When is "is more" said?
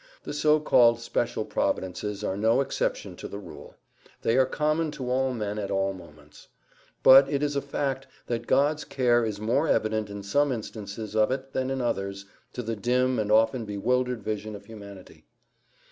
9.23-9.67